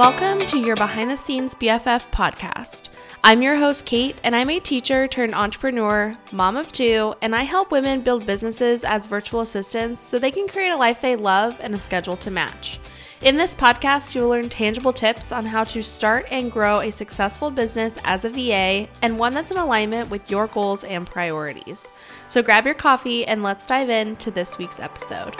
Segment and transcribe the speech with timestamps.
[0.00, 2.88] Welcome to your behind the scenes BFF podcast.
[3.22, 7.42] I'm your host, Kate, and I'm a teacher turned entrepreneur, mom of two, and I
[7.42, 11.58] help women build businesses as virtual assistants so they can create a life they love
[11.60, 12.80] and a schedule to match.
[13.20, 16.90] In this podcast, you will learn tangible tips on how to start and grow a
[16.90, 21.90] successful business as a VA and one that's in alignment with your goals and priorities.
[22.28, 25.36] So grab your coffee and let's dive into this week's episode.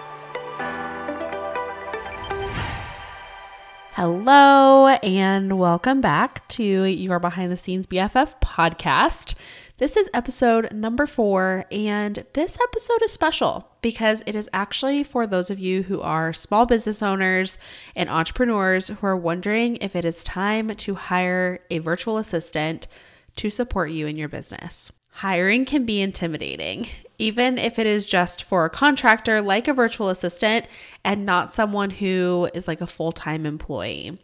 [3.94, 9.34] Hello, and welcome back to your Behind the Scenes BFF podcast.
[9.78, 15.26] This is episode number four, and this episode is special because it is actually for
[15.26, 17.58] those of you who are small business owners
[17.96, 22.86] and entrepreneurs who are wondering if it is time to hire a virtual assistant
[23.34, 24.92] to support you in your business.
[25.08, 26.86] Hiring can be intimidating,
[27.20, 30.66] even if it is just for a contractor like a virtual assistant
[31.04, 34.18] and not someone who is like a full time employee.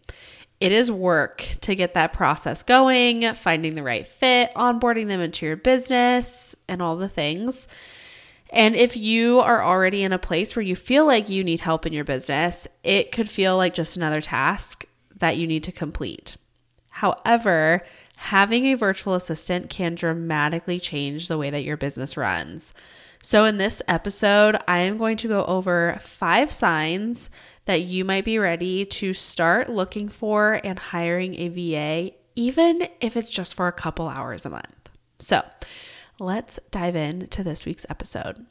[0.58, 5.44] It is work to get that process going, finding the right fit, onboarding them into
[5.44, 7.68] your business, and all the things.
[8.48, 11.84] And if you are already in a place where you feel like you need help
[11.84, 14.86] in your business, it could feel like just another task
[15.16, 16.38] that you need to complete.
[16.88, 17.84] However,
[18.16, 22.74] having a virtual assistant can dramatically change the way that your business runs.
[23.22, 27.30] So, in this episode, I am going to go over five signs
[27.64, 33.16] that you might be ready to start looking for and hiring a VA, even if
[33.16, 34.90] it's just for a couple hours a month.
[35.18, 35.42] So,
[36.18, 38.46] let's dive into this week's episode.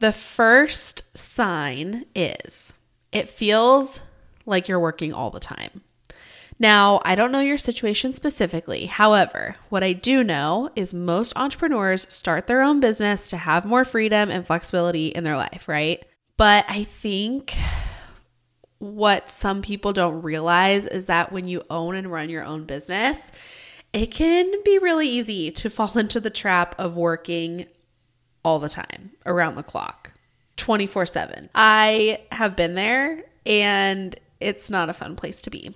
[0.00, 2.74] The first sign is
[3.10, 4.00] it feels
[4.46, 5.82] like you're working all the time.
[6.58, 8.86] Now, I don't know your situation specifically.
[8.86, 13.84] However, what I do know is most entrepreneurs start their own business to have more
[13.84, 16.04] freedom and flexibility in their life, right?
[16.36, 17.54] But I think
[18.78, 23.30] what some people don't realize is that when you own and run your own business,
[23.92, 27.66] it can be really easy to fall into the trap of working
[28.44, 30.12] all the time, around the clock,
[30.56, 31.50] 24 7.
[31.54, 35.74] I have been there and it's not a fun place to be.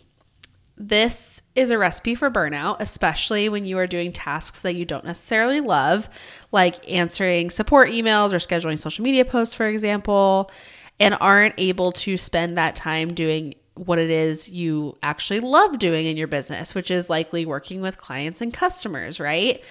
[0.85, 5.05] This is a recipe for burnout, especially when you are doing tasks that you don't
[5.05, 6.11] necessarily love,
[6.51, 10.51] like answering support emails or scheduling social media posts, for example,
[10.99, 16.07] and aren't able to spend that time doing what it is you actually love doing
[16.07, 19.65] in your business, which is likely working with clients and customers, right?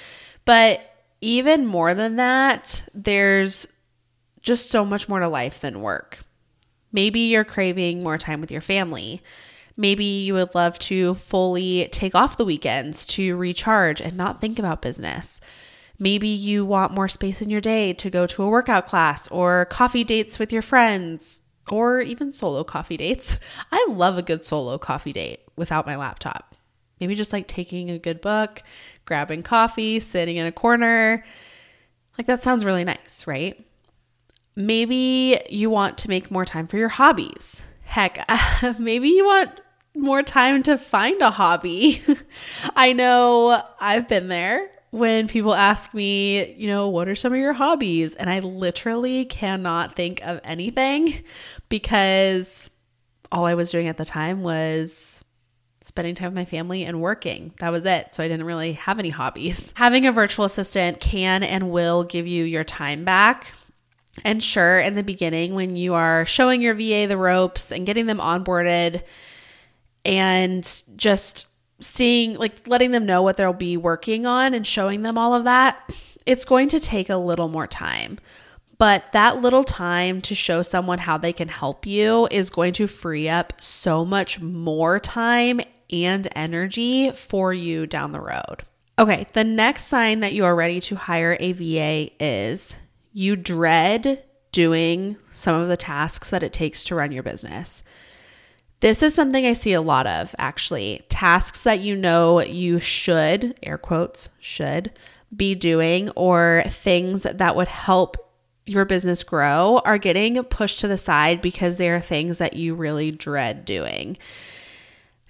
[0.45, 0.79] But
[1.19, 3.67] even more than that, there's
[4.41, 6.19] just so much more to life than work.
[6.93, 9.21] Maybe you're craving more time with your family.
[9.81, 14.59] Maybe you would love to fully take off the weekends to recharge and not think
[14.59, 15.41] about business.
[15.97, 19.65] Maybe you want more space in your day to go to a workout class or
[19.71, 23.39] coffee dates with your friends or even solo coffee dates.
[23.71, 26.53] I love a good solo coffee date without my laptop.
[26.99, 28.61] Maybe just like taking a good book,
[29.05, 31.23] grabbing coffee, sitting in a corner.
[32.19, 33.59] Like that sounds really nice, right?
[34.55, 37.63] Maybe you want to make more time for your hobbies.
[37.81, 38.23] Heck,
[38.77, 39.59] maybe you want
[39.95, 42.01] more time to find a hobby.
[42.75, 47.39] I know I've been there when people ask me, you know, what are some of
[47.39, 48.15] your hobbies?
[48.15, 51.23] And I literally cannot think of anything
[51.69, 52.69] because
[53.31, 55.23] all I was doing at the time was
[55.81, 57.53] spending time with my family and working.
[57.59, 58.13] That was it.
[58.13, 59.73] So I didn't really have any hobbies.
[59.75, 63.53] Having a virtual assistant can and will give you your time back.
[64.25, 68.07] And sure, in the beginning, when you are showing your VA the ropes and getting
[68.07, 69.03] them onboarded,
[70.05, 71.45] and just
[71.79, 75.45] seeing like letting them know what they'll be working on and showing them all of
[75.45, 75.91] that
[76.25, 78.19] it's going to take a little more time
[78.81, 82.87] but that little time to show someone how they can help you is going to
[82.87, 88.63] free up so much more time and energy for you down the road.
[88.97, 92.75] Okay, the next sign that you are ready to hire a VA is
[93.13, 97.83] you dread doing some of the tasks that it takes to run your business.
[98.81, 101.03] This is something I see a lot of actually.
[101.07, 104.91] Tasks that you know you should, air quotes, should
[105.35, 108.17] be doing, or things that would help
[108.65, 112.73] your business grow are getting pushed to the side because they are things that you
[112.73, 114.17] really dread doing.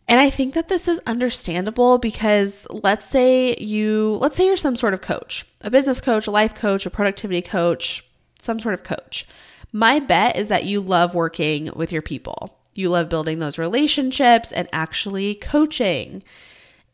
[0.07, 4.77] And I think that this is understandable because let's say you let's say you're some
[4.77, 8.05] sort of coach, a business coach, a life coach, a productivity coach,
[8.39, 9.27] some sort of coach.
[9.73, 12.57] My bet is that you love working with your people.
[12.73, 16.23] You love building those relationships and actually coaching.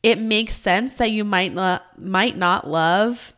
[0.04, 3.34] It makes sense that you might not might not love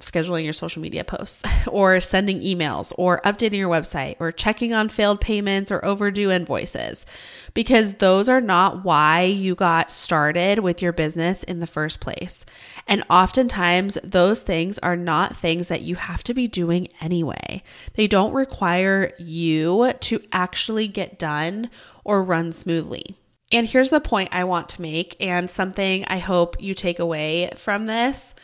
[0.00, 4.88] scheduling your social media posts or sending emails or updating your website or checking on
[4.88, 7.06] failed payments or overdue invoices
[7.54, 12.44] because those are not why you got started with your business in the first place.
[12.86, 17.62] And oftentimes, those things are not things that you have to be doing anyway.
[17.94, 21.70] They don't require you to actually get done
[22.04, 23.16] or run smoothly.
[23.52, 27.50] And here's the point I want to make, and something I hope you take away
[27.56, 28.34] from this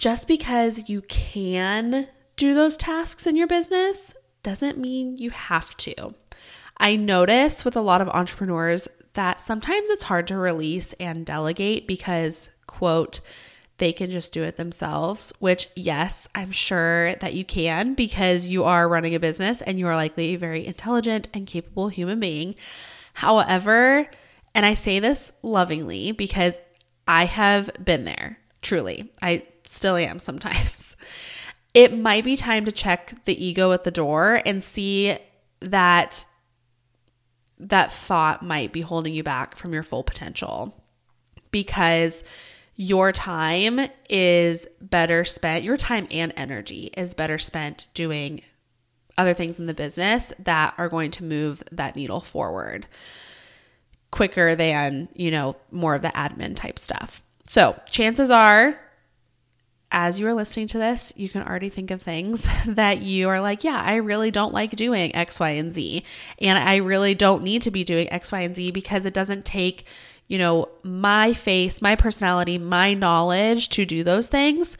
[0.00, 6.14] just because you can do those tasks in your business doesn't mean you have to.
[6.78, 11.86] I notice with a lot of entrepreneurs that sometimes it's hard to release and delegate
[11.86, 13.20] because, quote,
[13.76, 18.64] they can just do it themselves, which, yes, I'm sure that you can because you
[18.64, 22.54] are running a business and you are likely a very intelligent and capable human being.
[23.12, 24.08] However,
[24.54, 26.58] and I say this lovingly because
[27.06, 29.12] I have been there, truly.
[29.20, 30.96] I still am sometimes.
[31.72, 35.16] It might be time to check the ego at the door and see
[35.60, 36.26] that
[37.60, 40.82] that thought might be holding you back from your full potential
[41.52, 42.24] because
[42.74, 48.42] your time is better spent, your time and energy is better spent doing
[49.18, 52.86] other things in the business that are going to move that needle forward
[54.10, 57.22] quicker than, you know, more of the admin type stuff.
[57.46, 58.80] So, chances are
[59.92, 63.40] as you are listening to this, you can already think of things that you are
[63.40, 66.04] like, yeah, I really don't like doing X, Y, and Z.
[66.38, 69.44] And I really don't need to be doing X, Y, and Z because it doesn't
[69.44, 69.84] take,
[70.28, 74.78] you know, my face, my personality, my knowledge to do those things.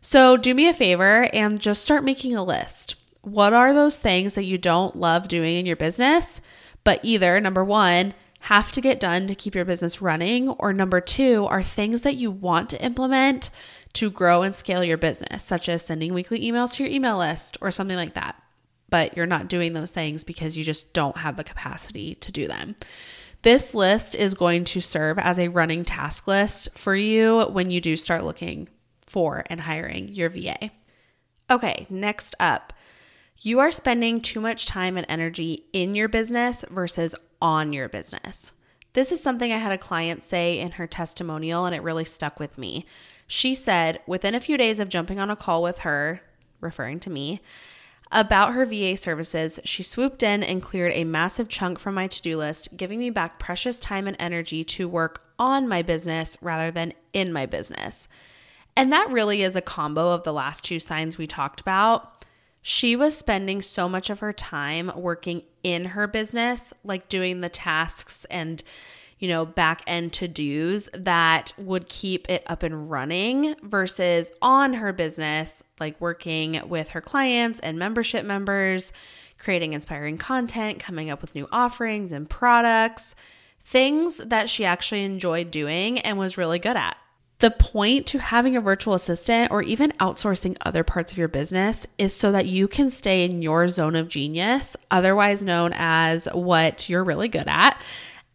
[0.00, 2.94] So do me a favor and just start making a list.
[3.22, 6.40] What are those things that you don't love doing in your business,
[6.84, 8.14] but either number one,
[8.46, 12.14] have to get done to keep your business running, or number two, are things that
[12.14, 13.50] you want to implement
[13.96, 17.56] to grow and scale your business, such as sending weekly emails to your email list
[17.60, 18.40] or something like that.
[18.88, 22.46] But you're not doing those things because you just don't have the capacity to do
[22.46, 22.76] them.
[23.42, 27.80] This list is going to serve as a running task list for you when you
[27.80, 28.68] do start looking
[29.02, 30.70] for and hiring your VA.
[31.50, 32.72] Okay, next up,
[33.38, 38.52] you are spending too much time and energy in your business versus on your business.
[38.94, 42.40] This is something I had a client say in her testimonial, and it really stuck
[42.40, 42.86] with me.
[43.26, 46.20] She said within a few days of jumping on a call with her,
[46.60, 47.40] referring to me,
[48.12, 52.22] about her VA services, she swooped in and cleared a massive chunk from my to
[52.22, 56.70] do list, giving me back precious time and energy to work on my business rather
[56.70, 58.08] than in my business.
[58.76, 62.24] And that really is a combo of the last two signs we talked about.
[62.62, 67.48] She was spending so much of her time working in her business, like doing the
[67.48, 68.62] tasks and
[69.18, 74.74] you know, back end to dos that would keep it up and running versus on
[74.74, 78.92] her business, like working with her clients and membership members,
[79.38, 83.14] creating inspiring content, coming up with new offerings and products,
[83.64, 86.96] things that she actually enjoyed doing and was really good at.
[87.38, 91.86] The point to having a virtual assistant or even outsourcing other parts of your business
[91.98, 96.88] is so that you can stay in your zone of genius, otherwise known as what
[96.88, 97.78] you're really good at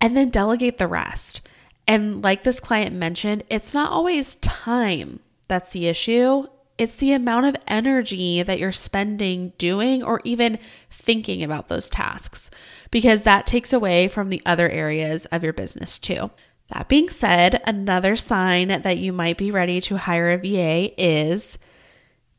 [0.02, 1.42] and then delegate the rest.
[1.88, 6.48] And like this client mentioned, it's not always time that's the issue.
[6.78, 10.58] It's the amount of energy that you're spending doing or even
[10.90, 12.50] thinking about those tasks,
[12.90, 16.32] because that takes away from the other areas of your business too.
[16.74, 21.60] That being said, another sign that you might be ready to hire a VA is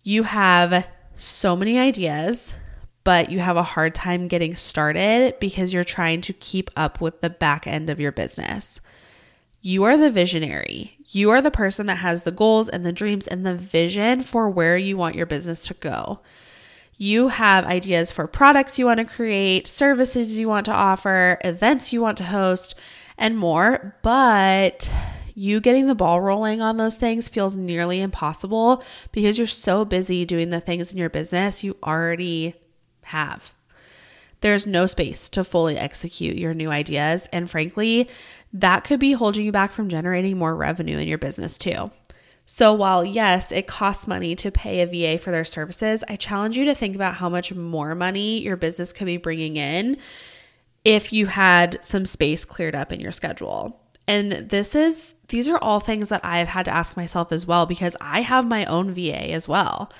[0.02, 2.54] you have so many ideas
[3.04, 7.20] but you have a hard time getting started because you're trying to keep up with
[7.20, 8.80] the back end of your business.
[9.60, 10.96] You are the visionary.
[11.08, 14.48] You are the person that has the goals and the dreams and the vision for
[14.48, 16.20] where you want your business to go.
[16.96, 21.92] You have ideas for products you want to create, services you want to offer, events
[21.92, 22.74] you want to host,
[23.18, 24.90] and more, but
[25.34, 28.82] you getting the ball rolling on those things feels nearly impossible
[29.12, 32.54] because you're so busy doing the things in your business you already
[33.02, 33.52] have.
[34.40, 37.28] There's no space to fully execute your new ideas.
[37.32, 38.08] And frankly,
[38.52, 41.90] that could be holding you back from generating more revenue in your business too.
[42.44, 46.56] So, while yes, it costs money to pay a VA for their services, I challenge
[46.56, 49.96] you to think about how much more money your business could be bringing in
[50.84, 53.80] if you had some space cleared up in your schedule.
[54.08, 57.66] And this is, these are all things that I've had to ask myself as well
[57.66, 59.92] because I have my own VA as well.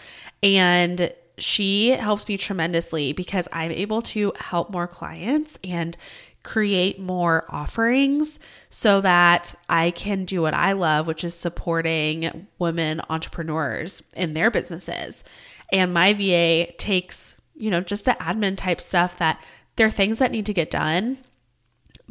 [0.42, 1.12] And
[1.42, 5.96] she helps me tremendously because I'm able to help more clients and
[6.44, 8.38] create more offerings
[8.70, 14.50] so that I can do what I love, which is supporting women entrepreneurs in their
[14.50, 15.24] businesses.
[15.72, 19.42] And my VA takes, you know, just the admin type stuff that
[19.76, 21.18] there are things that need to get done,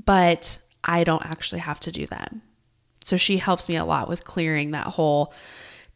[0.04, 2.42] but I don't actually have to do them.
[3.04, 5.34] So she helps me a lot with clearing that whole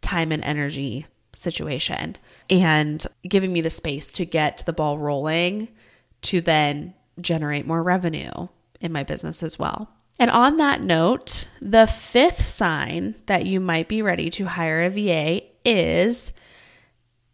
[0.01, 2.17] time and energy situation
[2.49, 5.67] and giving me the space to get the ball rolling
[6.21, 8.47] to then generate more revenue
[8.81, 9.89] in my business as well.
[10.19, 14.89] And on that note, the fifth sign that you might be ready to hire a
[14.89, 16.31] VA is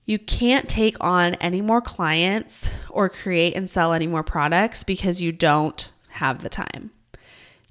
[0.05, 5.21] you can't take on any more clients or create and sell any more products because
[5.21, 6.91] you don't have the time.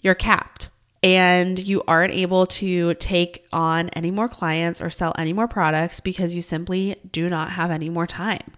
[0.00, 0.70] You're capped
[1.02, 6.00] and you aren't able to take on any more clients or sell any more products
[6.00, 8.52] because you simply do not have any more time.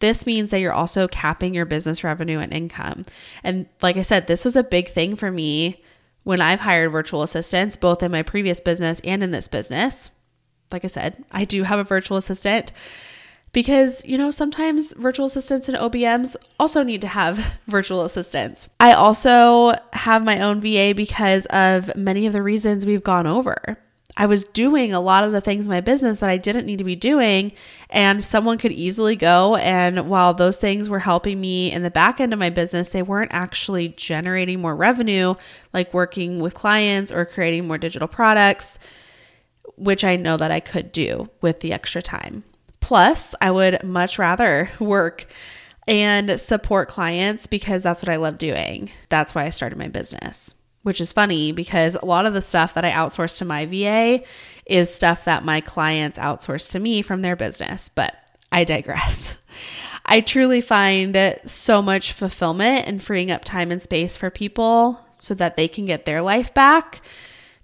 [0.00, 3.04] This means that you're also capping your business revenue and income.
[3.42, 5.82] And like I said, this was a big thing for me
[6.24, 10.10] when I've hired virtual assistants, both in my previous business and in this business.
[10.70, 12.70] Like I said, I do have a virtual assistant
[13.58, 18.68] because, you know, sometimes virtual assistants and OBMs also need to have virtual assistants.
[18.78, 23.76] I also have my own VA because of many of the reasons we've gone over.
[24.16, 26.78] I was doing a lot of the things in my business that I didn't need
[26.78, 27.50] to be doing,
[27.90, 29.56] and someone could easily go.
[29.56, 33.02] And while those things were helping me in the back end of my business, they
[33.02, 35.34] weren't actually generating more revenue,
[35.72, 38.78] like working with clients or creating more digital products,
[39.76, 42.44] which I know that I could do with the extra time.
[42.80, 45.26] Plus, I would much rather work
[45.86, 48.90] and support clients because that's what I love doing.
[49.08, 52.74] That's why I started my business, which is funny because a lot of the stuff
[52.74, 54.22] that I outsource to my VA
[54.66, 57.88] is stuff that my clients outsource to me from their business.
[57.88, 58.14] But
[58.52, 59.34] I digress.
[60.06, 65.34] I truly find so much fulfillment in freeing up time and space for people so
[65.34, 67.02] that they can get their life back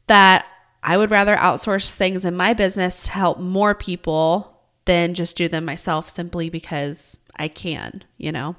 [0.07, 0.45] that
[0.83, 4.54] I would rather outsource things in my business to help more people
[4.85, 8.57] than just do them myself simply because I can, you know?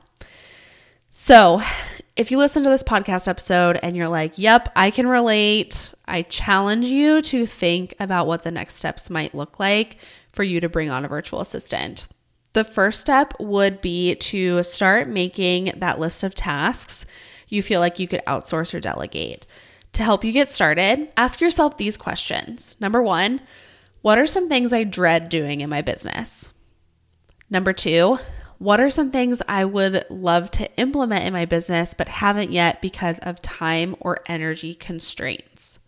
[1.12, 1.62] So,
[2.16, 6.24] if you listen to this podcast episode and you're like, yep, I can relate, I
[6.24, 9.98] challenge you to think about what the next steps might look like
[10.32, 12.06] for you to bring on a virtual assistant.
[12.54, 17.06] The first step would be to start making that list of tasks
[17.48, 19.46] you feel like you could outsource or delegate.
[19.94, 22.76] To help you get started, ask yourself these questions.
[22.80, 23.42] Number one,
[24.06, 26.54] what are some things I dread doing in my business?
[27.50, 28.20] Number two,
[28.60, 32.84] what are some things I would love to implement in my business but haven't yet
[32.84, 35.80] because of time or energy constraints?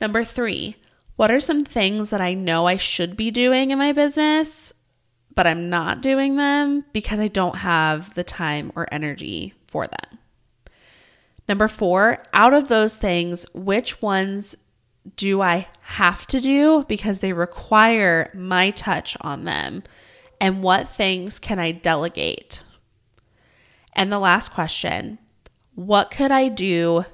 [0.00, 0.74] Number three,
[1.14, 4.72] what are some things that I know I should be doing in my business,
[5.36, 10.18] but I'm not doing them because I don't have the time or energy for them?
[11.48, 14.56] Number four, out of those things, which ones
[15.16, 19.82] do I have to do because they require my touch on them?
[20.40, 22.62] And what things can I delegate?
[23.94, 25.18] And the last question
[25.74, 27.04] what could I do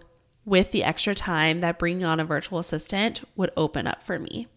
[0.44, 4.48] with the extra time that bringing on a virtual assistant would open up for me?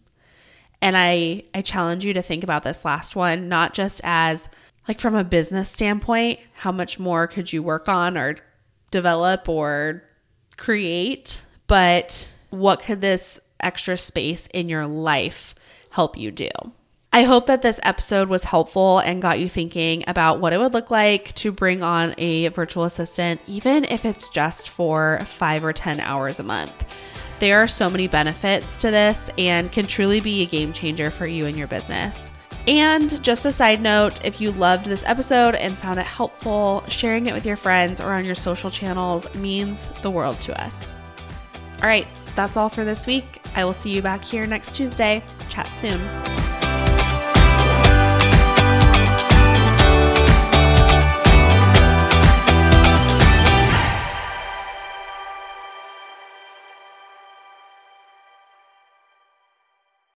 [0.82, 4.48] And I, I challenge you to think about this last one, not just as
[4.88, 8.36] like from a business standpoint, how much more could you work on or
[8.90, 10.02] develop or
[10.56, 15.54] create, but what could this extra space in your life
[15.90, 16.50] help you do?
[17.12, 20.72] I hope that this episode was helpful and got you thinking about what it would
[20.72, 25.72] look like to bring on a virtual assistant, even if it's just for five or
[25.72, 26.72] 10 hours a month.
[27.40, 31.26] There are so many benefits to this and can truly be a game changer for
[31.26, 32.30] you and your business.
[32.68, 37.26] And just a side note if you loved this episode and found it helpful, sharing
[37.26, 40.94] it with your friends or on your social channels means the world to us.
[41.82, 43.40] All right, that's all for this week.
[43.54, 45.22] I will see you back here next Tuesday.
[45.48, 46.00] Chat soon.